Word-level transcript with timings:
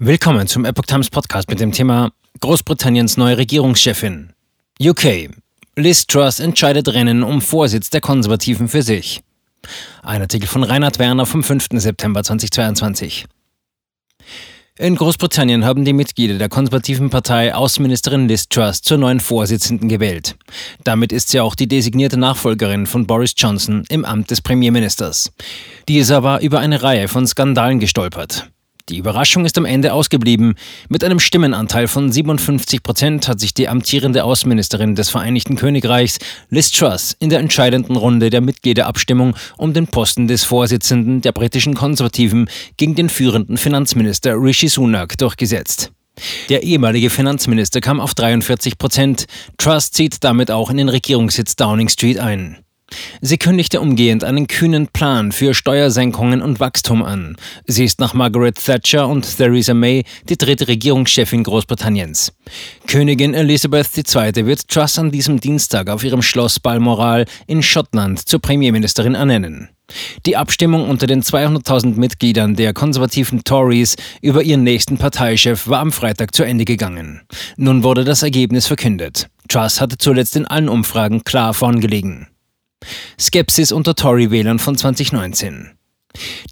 Willkommen 0.00 0.48
zum 0.48 0.64
Epoch 0.64 0.86
Times 0.86 1.08
Podcast 1.08 1.48
mit 1.48 1.60
dem 1.60 1.70
Thema 1.70 2.10
Großbritanniens 2.40 3.16
neue 3.16 3.38
Regierungschefin. 3.38 4.32
UK. 4.82 5.30
Liz 5.76 6.08
Truss 6.08 6.40
entscheidet 6.40 6.88
Rennen 6.88 7.22
um 7.22 7.40
Vorsitz 7.40 7.90
der 7.90 8.00
Konservativen 8.00 8.66
für 8.66 8.82
sich. 8.82 9.20
Ein 10.02 10.20
Artikel 10.20 10.48
von 10.48 10.64
Reinhard 10.64 10.98
Werner 10.98 11.26
vom 11.26 11.44
5. 11.44 11.68
September 11.74 12.24
2022. 12.24 13.26
In 14.80 14.96
Großbritannien 14.96 15.64
haben 15.64 15.84
die 15.84 15.92
Mitglieder 15.92 16.38
der 16.38 16.48
konservativen 16.48 17.08
Partei 17.08 17.54
Außenministerin 17.54 18.26
Liz 18.26 18.48
Truss 18.48 18.82
zur 18.82 18.98
neuen 18.98 19.20
Vorsitzenden 19.20 19.88
gewählt. 19.88 20.34
Damit 20.82 21.12
ist 21.12 21.28
sie 21.28 21.38
auch 21.38 21.54
die 21.54 21.68
designierte 21.68 22.16
Nachfolgerin 22.16 22.86
von 22.86 23.06
Boris 23.06 23.34
Johnson 23.36 23.84
im 23.88 24.04
Amt 24.04 24.32
des 24.32 24.40
Premierministers. 24.40 25.30
Dieser 25.88 26.24
war 26.24 26.40
über 26.40 26.58
eine 26.58 26.82
Reihe 26.82 27.06
von 27.06 27.28
Skandalen 27.28 27.78
gestolpert. 27.78 28.50
Die 28.90 28.98
Überraschung 28.98 29.46
ist 29.46 29.56
am 29.56 29.64
Ende 29.64 29.94
ausgeblieben. 29.94 30.56
Mit 30.90 31.04
einem 31.04 31.18
Stimmenanteil 31.18 31.88
von 31.88 32.12
57 32.12 32.82
Prozent 32.82 33.28
hat 33.28 33.40
sich 33.40 33.54
die 33.54 33.66
amtierende 33.66 34.24
Außenministerin 34.24 34.94
des 34.94 35.08
Vereinigten 35.08 35.56
Königreichs, 35.56 36.18
Liz 36.50 36.70
Truss, 36.70 37.16
in 37.18 37.30
der 37.30 37.38
entscheidenden 37.38 37.96
Runde 37.96 38.28
der 38.28 38.42
Mitgliederabstimmung 38.42 39.36
um 39.56 39.72
den 39.72 39.86
Posten 39.86 40.28
des 40.28 40.44
Vorsitzenden 40.44 41.22
der 41.22 41.32
britischen 41.32 41.72
Konservativen 41.72 42.50
gegen 42.76 42.94
den 42.94 43.08
führenden 43.08 43.56
Finanzminister 43.56 44.34
Rishi 44.34 44.68
Sunak 44.68 45.16
durchgesetzt. 45.16 45.90
Der 46.50 46.62
ehemalige 46.62 47.08
Finanzminister 47.08 47.80
kam 47.80 48.00
auf 48.00 48.14
43 48.14 48.76
Prozent. 48.76 49.24
Truss 49.56 49.92
zieht 49.92 50.22
damit 50.22 50.50
auch 50.50 50.68
in 50.68 50.76
den 50.76 50.90
Regierungssitz 50.90 51.56
Downing 51.56 51.88
Street 51.88 52.18
ein. 52.18 52.63
Sie 53.20 53.38
kündigte 53.38 53.80
umgehend 53.80 54.24
einen 54.24 54.46
kühnen 54.46 54.88
Plan 54.88 55.32
für 55.32 55.54
Steuersenkungen 55.54 56.42
und 56.42 56.60
Wachstum 56.60 57.02
an. 57.02 57.36
Sie 57.66 57.84
ist 57.84 58.00
nach 58.00 58.14
Margaret 58.14 58.56
Thatcher 58.62 59.08
und 59.08 59.36
Theresa 59.36 59.74
May 59.74 60.04
die 60.28 60.36
dritte 60.36 60.68
Regierungschefin 60.68 61.42
Großbritanniens. 61.42 62.32
Königin 62.86 63.34
Elizabeth 63.34 63.88
II. 63.96 64.46
wird 64.46 64.68
Truss 64.68 64.98
an 64.98 65.10
diesem 65.10 65.40
Dienstag 65.40 65.88
auf 65.88 66.04
ihrem 66.04 66.22
Schloss 66.22 66.60
Balmoral 66.60 67.24
in 67.46 67.62
Schottland 67.62 68.28
zur 68.28 68.40
Premierministerin 68.40 69.14
ernennen. 69.14 69.68
Die 70.26 70.36
Abstimmung 70.36 70.88
unter 70.88 71.06
den 71.06 71.22
200.000 71.22 71.96
Mitgliedern 71.96 72.56
der 72.56 72.72
konservativen 72.72 73.44
Tories 73.44 73.96
über 74.22 74.42
ihren 74.42 74.62
nächsten 74.62 74.96
Parteichef 74.96 75.68
war 75.68 75.80
am 75.80 75.92
Freitag 75.92 76.34
zu 76.34 76.42
Ende 76.42 76.64
gegangen. 76.64 77.22
Nun 77.56 77.82
wurde 77.82 78.04
das 78.04 78.22
Ergebnis 78.22 78.66
verkündet. 78.66 79.28
Truss 79.48 79.80
hatte 79.80 79.98
zuletzt 79.98 80.36
in 80.36 80.46
allen 80.46 80.68
Umfragen 80.68 81.22
klar 81.24 81.52
vorn 81.52 81.80
gelegen. 81.80 82.28
Skepsis 83.18 83.72
unter 83.72 83.94
Tory-Wählern 83.94 84.58
von 84.58 84.76
2019. 84.76 85.70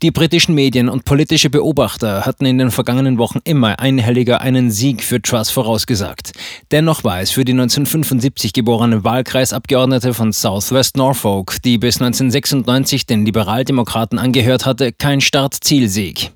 Die 0.03 0.11
britischen 0.11 0.55
Medien 0.55 0.89
und 0.89 1.05
politische 1.05 1.49
Beobachter 1.49 2.27
hatten 2.27 2.47
in 2.47 2.59
den 2.59 2.71
vergangenen 2.71 3.19
Wochen 3.19 3.39
immer 3.45 3.79
einhelliger 3.79 4.41
einen 4.41 4.71
Sieg 4.71 5.03
für 5.05 5.23
Truss 5.23 5.51
vorausgesagt. 5.51 6.33
Dennoch 6.73 7.05
war 7.05 7.21
es 7.21 7.31
für 7.31 7.45
die 7.45 7.53
1975 7.53 8.53
geborene 8.53 9.05
Wahlkreisabgeordnete 9.05 10.15
von 10.15 10.33
Southwest 10.33 10.97
Norfolk, 10.97 11.63
die 11.65 11.79
bis 11.79 12.01
1996 12.01 13.07
den 13.07 13.25
Liberaldemokraten 13.25 14.19
angehört 14.19 14.67
hatte, 14.67 14.93
kein 14.93 15.21
Start-Zielsieg. 15.21 16.33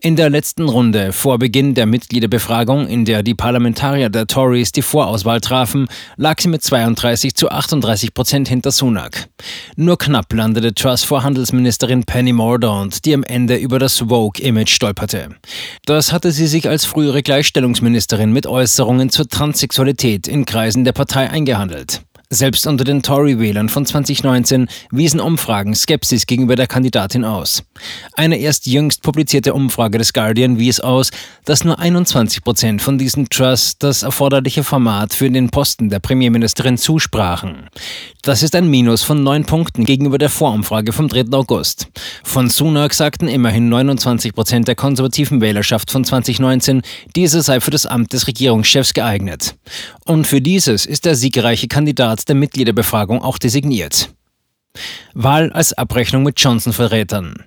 In 0.00 0.14
der 0.14 0.30
letzten 0.30 0.68
Runde 0.68 1.12
vor 1.12 1.38
Beginn 1.38 1.74
der 1.74 1.86
Mitgliederbefragung, 1.86 2.86
in 2.86 3.04
der 3.04 3.24
die 3.24 3.34
Parlamentarier 3.34 4.10
der 4.10 4.28
Tories 4.28 4.70
die 4.70 4.82
Vorauswahl 4.82 5.40
trafen, 5.40 5.88
lag 6.16 6.40
sie 6.40 6.48
mit 6.48 6.62
32 6.62 7.34
zu 7.34 7.50
38 7.50 8.14
Prozent 8.14 8.48
hinter 8.48 8.70
Sunak. 8.70 9.28
Nur 9.74 9.98
knapp 9.98 10.32
landete 10.32 10.72
Truss 10.72 11.02
vor 11.02 11.24
Handelsministerin 11.24 12.04
Penny 12.04 12.32
Mordaunt, 12.32 13.04
die 13.04 13.14
am 13.14 13.24
Ende 13.24 13.56
über 13.56 13.80
das 13.80 13.98
Vogue-Image 13.98 14.70
stolperte. 14.70 15.30
Das 15.84 16.12
hatte 16.12 16.30
sie 16.30 16.46
sich 16.46 16.68
als 16.68 16.84
frühere 16.84 17.22
Gleichstellungsministerin 17.22 18.32
mit 18.32 18.46
Äußerungen 18.46 19.10
zur 19.10 19.28
Transsexualität 19.28 20.28
in 20.28 20.44
Kreisen 20.44 20.84
der 20.84 20.92
Partei 20.92 21.28
eingehandelt. 21.28 22.02
Selbst 22.30 22.66
unter 22.66 22.84
den 22.84 23.02
Tory-Wählern 23.02 23.70
von 23.70 23.86
2019 23.86 24.68
wiesen 24.90 25.18
Umfragen 25.18 25.74
Skepsis 25.74 26.26
gegenüber 26.26 26.56
der 26.56 26.66
Kandidatin 26.66 27.24
aus. 27.24 27.62
Eine 28.12 28.36
erst 28.36 28.66
jüngst 28.66 29.02
publizierte 29.02 29.54
Umfrage 29.54 29.96
des 29.96 30.12
Guardian 30.12 30.58
wies 30.58 30.78
aus, 30.78 31.10
dass 31.46 31.64
nur 31.64 31.78
21 31.78 32.44
Prozent 32.44 32.82
von 32.82 32.98
diesen 32.98 33.30
Trusts 33.30 33.78
das 33.78 34.02
erforderliche 34.02 34.62
Format 34.62 35.14
für 35.14 35.30
den 35.30 35.48
Posten 35.48 35.88
der 35.88 36.00
Premierministerin 36.00 36.76
zusprachen. 36.76 37.70
Das 38.22 38.42
ist 38.42 38.54
ein 38.54 38.68
Minus 38.68 39.04
von 39.04 39.22
neun 39.22 39.46
Punkten 39.46 39.86
gegenüber 39.86 40.18
der 40.18 40.28
Vorumfrage 40.28 40.92
vom 40.92 41.08
3. 41.08 41.32
August. 41.32 41.86
Von 42.24 42.50
Sunak 42.50 42.92
sagten 42.92 43.26
immerhin 43.26 43.70
29 43.70 44.34
Prozent 44.34 44.68
der 44.68 44.74
konservativen 44.74 45.40
Wählerschaft 45.40 45.90
von 45.90 46.04
2019, 46.04 46.82
dieser 47.16 47.40
sei 47.40 47.60
für 47.60 47.70
das 47.70 47.86
Amt 47.86 48.12
des 48.12 48.26
Regierungschefs 48.26 48.92
geeignet. 48.92 49.54
Und 50.04 50.26
für 50.26 50.42
dieses 50.42 50.84
ist 50.84 51.06
der 51.06 51.14
siegreiche 51.14 51.68
Kandidat 51.68 52.17
Rat 52.18 52.28
der 52.28 52.34
Mitgliederbefragung 52.34 53.22
auch 53.22 53.38
designiert. 53.38 54.12
Wahl 55.14 55.52
als 55.52 55.72
Abrechnung 55.72 56.24
mit 56.24 56.40
Johnson-Verrätern. 56.40 57.44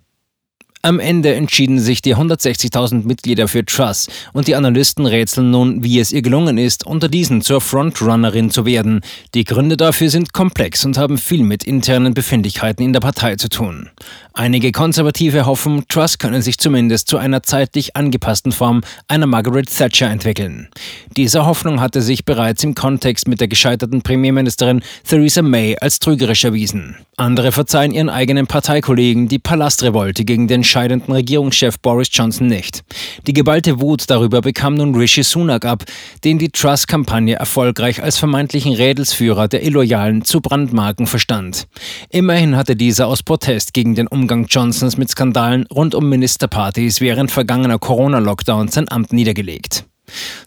Am 0.84 1.00
Ende 1.00 1.36
entschieden 1.36 1.80
sich 1.80 2.02
die 2.02 2.16
160.000 2.16 3.06
Mitglieder 3.06 3.48
für 3.48 3.64
Truss 3.64 4.08
und 4.34 4.48
die 4.48 4.56
Analysten 4.56 5.06
rätseln 5.06 5.52
nun, 5.52 5.84
wie 5.84 6.00
es 6.00 6.12
ihr 6.12 6.24
gelungen 6.24 6.58
ist, 6.58 6.88
unter 6.88 7.08
diesen 7.08 7.44
zur 7.44 7.62
Frontrunnerin 7.62 8.50
zu 8.50 8.66
werden. 8.66 9.02
Die 9.36 9.44
Gründe 9.44 9.78
dafür 9.78 10.10
sind 10.10 10.34
komplex 10.34 10.84
und 10.84 10.98
haben 10.98 11.20
viel 11.20 11.44
mit 11.44 11.64
internen 11.66 12.16
Befindlichkeiten 12.16 12.84
in 12.84 12.94
der 12.94 13.00
Partei 13.00 13.36
zu 13.36 13.48
tun. 13.48 13.92
Einige 14.34 14.72
Konservative 14.72 15.46
hoffen, 15.46 15.84
Truss 15.88 16.18
könne 16.18 16.42
sich 16.42 16.58
zumindest 16.58 17.10
zu 17.10 17.18
einer 17.18 17.44
zeitlich 17.44 17.96
angepassten 17.96 18.52
Form 18.52 18.82
einer 19.08 19.28
Margaret 19.28 19.70
Thatcher 19.70 20.10
entwickeln. 20.10 20.70
Diese 21.16 21.46
Hoffnung 21.46 21.80
hatte 21.80 22.02
sich 22.02 22.26
bereits 22.26 22.64
im 22.64 22.74
Kontext 22.74 23.28
mit 23.28 23.40
der 23.40 23.50
gescheiterten 23.50 24.02
Premierministerin 24.02 24.82
Theresa 25.08 25.44
May 25.44 25.78
als 25.80 26.00
trügerisch 26.00 26.44
erwiesen. 26.44 26.96
Andere 27.18 27.52
verzeihen 27.52 27.92
ihren 27.92 28.10
eigenen 28.10 28.48
Parteikollegen 28.48 29.28
die 29.28 29.38
Palastrevolte 29.38 30.26
gegen 30.26 30.48
den 30.48 30.64
scheidenden 30.72 31.14
Regierungschef 31.14 31.80
Boris 31.80 32.10
Johnson 32.12 32.48
nicht. 32.48 32.84
Die 33.28 33.34
geballte 33.34 33.82
Wut 33.82 34.10
darüber 34.10 34.42
bekam 34.42 34.76
nun 34.76 34.96
Rishi 34.96 35.24
Sunak 35.24 35.66
ab, 35.66 35.84
den 36.24 36.40
die 36.40 36.50
Trust-Kampagne 36.50 37.36
erfolgreich 37.36 38.02
als 38.02 38.18
vermeintlichen 38.18 38.74
Rädelsführer 38.74 39.48
der 39.48 39.64
Illoyalen 39.64 40.24
zu 40.24 40.42
Brandmarken 40.42 41.06
verstand. 41.06 41.68
Immerhin 42.10 42.56
hatte 42.56 42.76
dieser 42.76 43.08
aus 43.08 43.22
Protest 43.22 43.74
gegen 43.74 43.96
den 43.96 44.08
Umgang 44.08 44.46
Johnsons 44.50 44.98
mit 44.98 45.10
Skandalen 45.10 45.68
rund 45.68 45.94
um 45.94 46.08
Ministerpartys 46.10 47.02
während 47.02 47.30
vergangener 47.30 47.78
Corona-Lockdowns 47.78 48.74
sein 48.74 48.90
Amt 48.90 49.14
niedergelegt. 49.14 49.86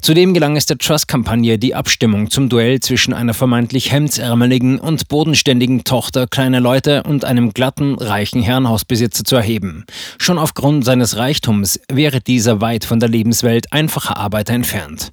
Zudem 0.00 0.34
gelang 0.34 0.56
es 0.56 0.66
der 0.66 0.78
Trust-Kampagne, 0.78 1.58
die 1.58 1.75
Abstimmung 1.75 2.30
zum 2.30 2.48
Duell 2.48 2.80
zwischen 2.80 3.14
einer 3.14 3.34
vermeintlich 3.34 3.92
hemdsärmeligen 3.92 4.78
und 4.78 5.08
bodenständigen 5.08 5.84
Tochter 5.84 6.26
kleiner 6.26 6.60
Leute 6.60 7.02
und 7.04 7.25
einem 7.25 7.52
glatten, 7.52 7.97
reichen 7.97 8.42
Herrenhausbesitzer 8.42 9.24
zu 9.24 9.36
erheben. 9.36 9.84
Schon 10.19 10.38
aufgrund 10.38 10.84
seines 10.84 11.16
Reichtums 11.16 11.80
wäre 11.91 12.20
dieser 12.20 12.60
weit 12.60 12.84
von 12.84 13.00
der 13.00 13.08
Lebenswelt 13.08 13.72
einfacher 13.72 14.16
Arbeiter 14.16 14.54
entfernt. 14.54 15.12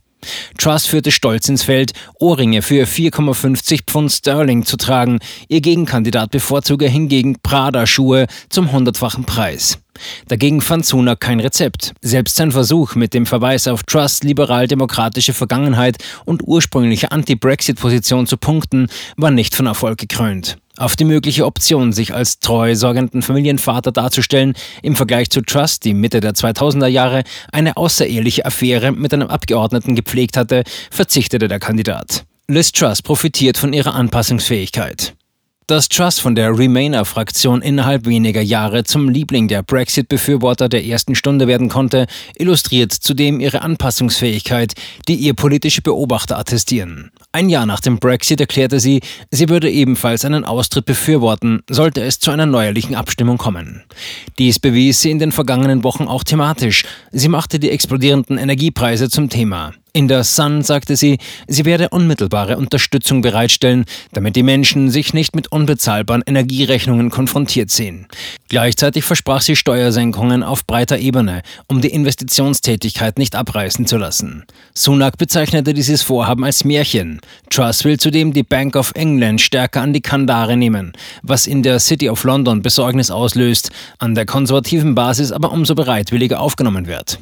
Truss 0.58 0.86
führte 0.86 1.12
stolz 1.12 1.50
ins 1.50 1.64
Feld, 1.64 1.94
Ohrringe 2.20 2.62
für 2.62 2.86
4,50 2.86 3.86
Pfund 3.88 4.12
Sterling 4.12 4.66
zu 4.66 4.78
tragen. 4.78 5.20
Ihr 5.48 5.62
Gegenkandidat 5.62 6.32
bevorzuge 6.32 6.88
hingegen 6.88 7.38
Prada-Schuhe 7.42 8.28
zum 8.50 8.72
hundertfachen 8.72 9.26
Preis. 9.26 9.81
Dagegen 10.28 10.62
fand 10.62 10.86
Sunak 10.86 11.20
kein 11.20 11.40
Rezept. 11.40 11.94
Selbst 12.02 12.36
sein 12.36 12.52
Versuch 12.52 12.96
mit 12.96 13.14
dem 13.14 13.26
Verweis 13.26 13.68
auf 13.68 13.84
Trust, 13.84 14.24
liberal-demokratische 14.24 15.34
Vergangenheit 15.34 15.98
und 16.26 16.42
ursprüngliche 16.46 17.12
Anti-Brexit-Position 17.12 18.28
zu 18.28 18.38
punkten, 18.38 18.88
war 19.18 19.32
nicht 19.32 19.56
von 19.56 19.68
Erfolg 19.68 19.98
gekrönt. 19.98 20.58
Auf 20.78 20.96
die 20.96 21.06
mögliche 21.06 21.46
Option, 21.46 21.94
sich 21.94 22.14
als 22.14 22.40
treu 22.40 22.76
sorgenden 22.76 23.22
Familienvater 23.22 23.92
darzustellen, 23.92 24.54
im 24.82 24.96
Vergleich 24.96 25.30
zu 25.30 25.42
Trust, 25.42 25.84
die 25.86 25.94
Mitte 25.94 26.22
der 26.22 26.34
2000er 26.34 26.88
Jahre 26.88 27.24
eine 27.52 27.78
außereheliche 27.78 28.46
Affäre 28.46 28.92
mit 28.92 29.14
einem 29.14 29.28
Abgeordneten 29.28 29.96
gepflegt 29.96 30.38
hatte, 30.38 30.64
verzichtete 30.90 31.48
der 31.48 31.60
Kandidat. 31.60 32.24
Liz 32.48 32.72
Truss 32.72 33.02
profitiert 33.02 33.58
von 33.58 33.74
ihrer 33.74 33.94
Anpassungsfähigkeit. 33.94 35.14
Dass 35.72 35.88
Truss 35.88 36.20
von 36.20 36.36
der 36.36 36.50
Remainer-Fraktion 36.60 37.62
innerhalb 37.62 38.06
weniger 38.06 38.42
Jahre 38.42 38.84
zum 38.84 39.08
Liebling 39.08 39.48
der 39.48 39.64
Brexit-Befürworter 39.64 40.68
der 40.68 40.84
ersten 40.84 41.16
Stunde 41.16 41.48
werden 41.48 41.70
konnte, 41.70 42.08
illustriert 42.36 42.92
zudem 42.92 43.40
ihre 43.40 43.62
Anpassungsfähigkeit, 43.62 44.74
die 45.08 45.16
ihr 45.16 45.34
politische 45.34 45.82
Beobachter 45.82 46.38
attestieren. 46.38 47.10
Ein 47.32 47.48
Jahr 47.48 47.66
nach 47.66 47.80
dem 47.80 48.00
Brexit 48.00 48.42
erklärte 48.42 48.82
sie, 48.82 49.00
sie 49.30 49.48
würde 49.48 49.72
ebenfalls 49.72 50.26
einen 50.26 50.44
Austritt 50.44 50.84
befürworten, 50.84 51.62
sollte 51.70 52.02
es 52.02 52.20
zu 52.20 52.32
einer 52.32 52.46
neuerlichen 52.46 52.96
Abstimmung 52.96 53.38
kommen. 53.38 53.84
Dies 54.40 54.60
bewies 54.60 55.00
sie 55.00 55.12
in 55.12 55.20
den 55.20 55.32
vergangenen 55.32 55.86
Wochen 55.86 56.04
auch 56.04 56.26
thematisch. 56.26 56.84
Sie 57.14 57.30
machte 57.30 57.60
die 57.60 57.70
explodierenden 57.70 58.38
Energiepreise 58.38 59.10
zum 59.10 59.30
Thema. 59.30 59.72
In 59.94 60.08
der 60.08 60.24
Sun 60.24 60.62
sagte 60.62 60.96
sie, 60.96 61.18
sie 61.48 61.66
werde 61.66 61.90
unmittelbare 61.90 62.56
Unterstützung 62.56 63.22
bereitstellen, 63.22 63.84
damit 64.14 64.38
die 64.38 64.44
Menschen 64.44 64.90
sich 64.90 65.14
nicht 65.14 65.36
mit 65.36 65.52
unbezahlbaren 65.52 66.24
Energierechnungen 66.26 67.10
konfrontiert 67.10 67.70
sehen. 67.72 68.08
Gleichzeitig 68.48 69.04
versprach 69.04 69.42
sie 69.42 69.58
Steuersenkungen 69.58 70.44
auf 70.44 70.66
breiter 70.66 70.98
Ebene, 70.98 71.42
um 71.68 71.82
die 71.82 71.90
Investitionstätigkeit 71.90 73.18
nicht 73.18 73.36
abreißen 73.36 73.86
zu 73.86 73.98
lassen. 73.98 74.46
Sunak 74.74 75.18
bezeichnete 75.18 75.74
dieses 75.74 76.04
Vorhaben 76.04 76.46
als 76.46 76.64
Märchen. 76.64 77.20
Truss 77.50 77.84
will 77.84 78.00
zudem 78.00 78.32
die 78.32 78.44
Bank 78.44 78.78
of 78.78 78.94
England 78.96 79.42
stärker 79.42 79.82
an 79.82 79.92
die 79.92 80.00
Kandare 80.00 80.56
nehmen, 80.56 80.94
was 81.22 81.48
in 81.48 81.64
der 81.64 81.80
City 81.80 82.10
of 82.10 82.24
London 82.24 82.62
Besorgnis 82.62 83.12
auslöst, 83.12 83.72
an 84.00 84.16
der 84.16 84.26
konservativen 84.26 84.96
Basis 84.96 85.34
aber 85.34 85.52
umso 85.52 85.76
bereitwilliger 85.76 86.40
aufgenommen 86.40 86.88
wird. 86.88 87.20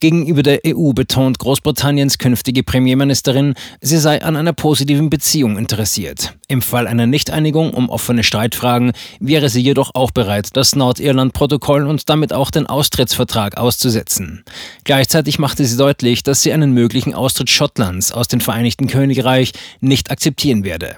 Gegenüber 0.00 0.42
der 0.42 0.60
EU 0.66 0.92
betont 0.92 1.38
Großbritannien 1.38 2.01
Großbritanniens 2.02 2.18
künftige 2.18 2.62
Premierministerin, 2.64 3.54
sie 3.80 3.98
sei 3.98 4.22
an 4.22 4.34
einer 4.36 4.52
positiven 4.52 5.08
Beziehung 5.08 5.56
interessiert. 5.56 6.34
Im 6.48 6.60
Fall 6.60 6.88
einer 6.88 7.06
Nichteinigung 7.06 7.72
um 7.72 7.90
offene 7.90 8.24
Streitfragen 8.24 8.92
wäre 9.20 9.48
sie 9.48 9.60
jedoch 9.60 9.92
auch 9.94 10.10
bereit, 10.10 10.48
das 10.54 10.74
Nordirland-Protokoll 10.74 11.86
und 11.86 12.08
damit 12.08 12.32
auch 12.32 12.50
den 12.50 12.66
Austrittsvertrag 12.66 13.56
auszusetzen. 13.56 14.42
Gleichzeitig 14.82 15.38
machte 15.38 15.64
sie 15.64 15.76
deutlich, 15.76 16.24
dass 16.24 16.42
sie 16.42 16.52
einen 16.52 16.72
möglichen 16.72 17.14
Austritt 17.14 17.50
Schottlands 17.50 18.10
aus 18.10 18.26
dem 18.26 18.40
Vereinigten 18.40 18.88
Königreich 18.88 19.52
nicht 19.80 20.10
akzeptieren 20.10 20.64
werde. 20.64 20.96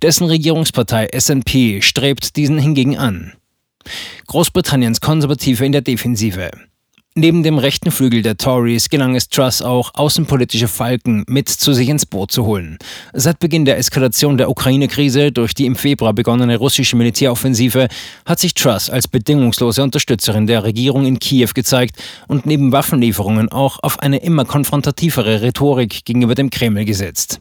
Dessen 0.00 0.26
Regierungspartei 0.26 1.08
SNP 1.12 1.82
strebt 1.82 2.36
diesen 2.36 2.58
hingegen 2.58 2.96
an. 2.96 3.34
Großbritanniens 4.26 5.00
Konservative 5.02 5.66
in 5.66 5.72
der 5.72 5.82
Defensive. 5.82 6.50
Neben 7.18 7.42
dem 7.42 7.56
rechten 7.56 7.90
Flügel 7.90 8.20
der 8.20 8.36
Tories 8.36 8.90
gelang 8.90 9.16
es 9.16 9.30
Truss 9.30 9.62
auch, 9.62 9.90
außenpolitische 9.94 10.68
Falken 10.68 11.24
mit 11.26 11.48
zu 11.48 11.72
sich 11.72 11.88
ins 11.88 12.04
Boot 12.04 12.30
zu 12.30 12.44
holen. 12.44 12.76
Seit 13.14 13.38
Beginn 13.38 13.64
der 13.64 13.78
Eskalation 13.78 14.36
der 14.36 14.50
Ukraine-Krise 14.50 15.32
durch 15.32 15.54
die 15.54 15.64
im 15.64 15.76
Februar 15.76 16.12
begonnene 16.12 16.58
russische 16.58 16.94
Militäroffensive 16.94 17.88
hat 18.26 18.38
sich 18.38 18.52
Truss 18.52 18.90
als 18.90 19.08
bedingungslose 19.08 19.82
Unterstützerin 19.82 20.46
der 20.46 20.64
Regierung 20.64 21.06
in 21.06 21.18
Kiew 21.18 21.52
gezeigt 21.54 21.96
und 22.28 22.44
neben 22.44 22.70
Waffenlieferungen 22.72 23.50
auch 23.50 23.78
auf 23.82 23.98
eine 24.00 24.18
immer 24.18 24.44
konfrontativere 24.44 25.40
Rhetorik 25.40 26.04
gegenüber 26.04 26.34
dem 26.34 26.50
Kreml 26.50 26.84
gesetzt. 26.84 27.40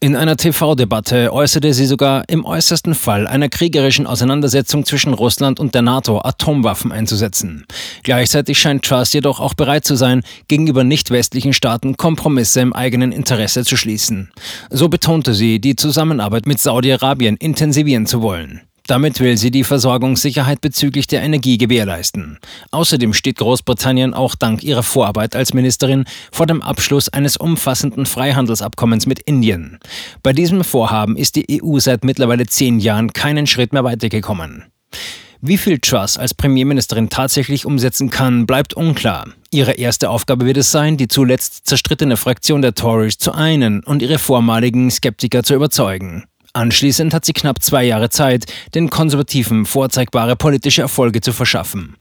In 0.00 0.16
einer 0.16 0.36
TV-Debatte 0.36 1.32
äußerte 1.32 1.74
sie 1.74 1.86
sogar, 1.86 2.24
im 2.28 2.44
äußersten 2.44 2.94
Fall 2.94 3.26
einer 3.26 3.48
kriegerischen 3.48 4.06
Auseinandersetzung 4.06 4.84
zwischen 4.84 5.14
Russland 5.14 5.58
und 5.58 5.74
der 5.74 5.82
NATO 5.82 6.20
Atomwaffen 6.22 6.92
einzusetzen. 6.92 7.66
Gleichzeitig 8.02 8.58
scheint 8.58 8.84
Truss 8.84 9.12
jedoch 9.12 9.40
auch 9.40 9.54
bereit 9.54 9.84
zu 9.84 9.96
sein, 9.96 10.22
gegenüber 10.48 10.84
nicht-westlichen 10.84 11.52
Staaten 11.52 11.96
Kompromisse 11.96 12.60
im 12.60 12.72
eigenen 12.72 13.12
Interesse 13.12 13.64
zu 13.64 13.76
schließen. 13.76 14.30
So 14.70 14.88
betonte 14.88 15.34
sie, 15.34 15.60
die 15.60 15.76
Zusammenarbeit 15.76 16.46
mit 16.46 16.60
Saudi-Arabien 16.60 17.36
intensivieren 17.36 18.06
zu 18.06 18.22
wollen. 18.22 18.62
Damit 18.86 19.18
will 19.18 19.36
sie 19.36 19.50
die 19.50 19.64
Versorgungssicherheit 19.64 20.60
bezüglich 20.60 21.08
der 21.08 21.22
Energie 21.22 21.58
gewährleisten. 21.58 22.38
Außerdem 22.70 23.12
steht 23.14 23.38
Großbritannien 23.38 24.14
auch 24.14 24.36
dank 24.36 24.62
ihrer 24.62 24.84
Vorarbeit 24.84 25.34
als 25.34 25.54
Ministerin 25.54 26.04
vor 26.30 26.46
dem 26.46 26.62
Abschluss 26.62 27.08
eines 27.08 27.36
umfassenden 27.36 28.06
Freihandelsabkommens 28.06 29.06
mit 29.06 29.18
Indien. 29.18 29.78
Bei 30.22 30.32
diesem 30.32 30.62
Vorhaben 30.62 31.16
ist 31.16 31.34
die 31.34 31.60
EU 31.62 31.78
seit 31.80 32.04
mittlerweile 32.04 32.46
zehn 32.46 32.78
Jahren 32.78 33.12
keinen 33.12 33.46
Schritt 33.46 33.72
mehr 33.72 33.84
weitergekommen. 33.84 34.64
Wie 35.42 35.58
viel 35.58 35.78
Truss 35.78 36.16
als 36.16 36.32
Premierministerin 36.32 37.10
tatsächlich 37.10 37.66
umsetzen 37.66 38.10
kann, 38.10 38.46
bleibt 38.46 38.74
unklar. 38.74 39.26
Ihre 39.50 39.72
erste 39.72 40.10
Aufgabe 40.10 40.46
wird 40.46 40.56
es 40.56 40.70
sein, 40.70 40.96
die 40.96 41.08
zuletzt 41.08 41.66
zerstrittene 41.66 42.16
Fraktion 42.16 42.62
der 42.62 42.74
Tories 42.74 43.18
zu 43.18 43.32
einen 43.32 43.82
und 43.84 44.00
ihre 44.00 44.18
vormaligen 44.18 44.90
Skeptiker 44.90 45.42
zu 45.42 45.54
überzeugen. 45.54 46.24
Anschließend 46.56 47.12
hat 47.12 47.26
sie 47.26 47.34
knapp 47.34 47.62
zwei 47.62 47.84
Jahre 47.84 48.08
Zeit, 48.08 48.46
den 48.74 48.88
Konservativen 48.88 49.66
vorzeigbare 49.66 50.36
politische 50.36 50.80
Erfolge 50.80 51.20
zu 51.20 51.34
verschaffen. 51.34 51.96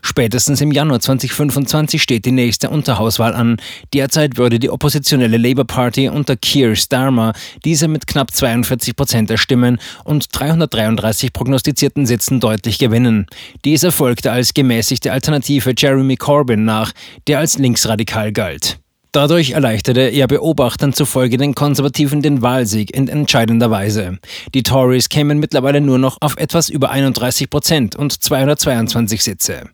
Spätestens 0.00 0.62
im 0.62 0.72
Januar 0.72 1.00
2025 1.00 2.02
steht 2.02 2.24
die 2.24 2.32
nächste 2.32 2.70
Unterhauswahl 2.70 3.34
an. 3.34 3.58
Derzeit 3.92 4.38
würde 4.38 4.58
die 4.58 4.70
oppositionelle 4.70 5.36
Labour 5.36 5.66
Party 5.66 6.08
unter 6.08 6.36
Keir 6.36 6.74
Starmer 6.74 7.34
diese 7.66 7.86
mit 7.86 8.06
knapp 8.06 8.30
42 8.30 8.96
Prozent 8.96 9.28
der 9.28 9.36
Stimmen 9.36 9.78
und 10.04 10.28
333 10.32 11.34
prognostizierten 11.34 12.06
Sitzen 12.06 12.40
deutlich 12.40 12.78
gewinnen. 12.78 13.26
Dieser 13.66 13.92
folgte 13.92 14.32
als 14.32 14.54
gemäßigte 14.54 15.12
Alternative 15.12 15.74
Jeremy 15.76 16.16
Corbyn 16.16 16.64
nach, 16.64 16.92
der 17.26 17.40
als 17.40 17.58
linksradikal 17.58 18.32
galt. 18.32 18.80
Dadurch 19.12 19.52
erleichterte 19.52 20.00
er 20.00 20.26
Beobachtern 20.26 20.92
zufolge 20.92 21.38
den 21.38 21.54
Konservativen 21.54 22.20
den 22.20 22.42
Wahlsieg 22.42 22.94
in 22.94 23.08
entscheidender 23.08 23.70
Weise. 23.70 24.18
Die 24.54 24.62
Tories 24.62 25.08
kämen 25.08 25.38
mittlerweile 25.38 25.80
nur 25.80 25.98
noch 25.98 26.18
auf 26.20 26.36
etwas 26.36 26.68
über 26.68 26.90
31 26.90 27.48
Prozent 27.48 27.96
und 27.96 28.22
222 28.22 29.22
Sitze. 29.22 29.70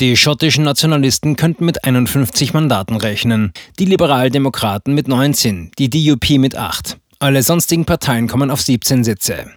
Die 0.00 0.16
schottischen 0.16 0.64
Nationalisten 0.64 1.36
könnten 1.36 1.66
mit 1.66 1.84
51 1.84 2.54
Mandaten 2.54 2.96
rechnen, 2.96 3.52
die 3.78 3.84
Liberaldemokraten 3.84 4.94
mit 4.94 5.06
19, 5.06 5.70
die 5.78 5.90
DUP 5.90 6.30
mit 6.38 6.56
8. 6.56 6.96
Alle 7.18 7.42
sonstigen 7.42 7.84
Parteien 7.84 8.28
kommen 8.28 8.50
auf 8.50 8.62
17 8.62 9.04
Sitze. 9.04 9.50